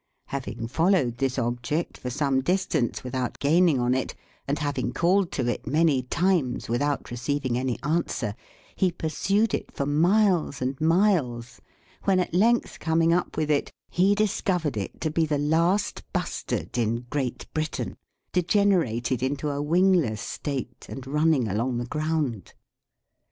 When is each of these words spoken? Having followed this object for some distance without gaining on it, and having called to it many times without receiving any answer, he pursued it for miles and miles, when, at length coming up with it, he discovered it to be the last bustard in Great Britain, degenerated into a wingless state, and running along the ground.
Having 0.29 0.67
followed 0.69 1.19
this 1.19 1.37
object 1.37 1.95
for 1.95 2.09
some 2.09 2.41
distance 2.41 3.03
without 3.03 3.37
gaining 3.37 3.79
on 3.79 3.93
it, 3.93 4.15
and 4.47 4.57
having 4.57 4.93
called 4.93 5.31
to 5.33 5.45
it 5.47 5.67
many 5.67 6.01
times 6.01 6.67
without 6.67 7.11
receiving 7.11 7.55
any 7.55 7.77
answer, 7.83 8.33
he 8.75 8.91
pursued 8.91 9.53
it 9.53 9.71
for 9.71 9.85
miles 9.85 10.59
and 10.59 10.81
miles, 10.81 11.61
when, 12.05 12.19
at 12.19 12.33
length 12.33 12.79
coming 12.79 13.13
up 13.13 13.37
with 13.37 13.51
it, 13.51 13.71
he 13.91 14.15
discovered 14.15 14.75
it 14.75 14.99
to 15.01 15.11
be 15.11 15.27
the 15.27 15.37
last 15.37 16.01
bustard 16.13 16.79
in 16.79 17.05
Great 17.11 17.45
Britain, 17.53 17.95
degenerated 18.31 19.21
into 19.21 19.51
a 19.51 19.61
wingless 19.61 20.19
state, 20.21 20.87
and 20.89 21.05
running 21.05 21.47
along 21.47 21.77
the 21.77 21.85
ground. 21.85 22.53